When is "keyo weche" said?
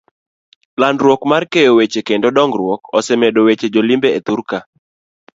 1.51-2.01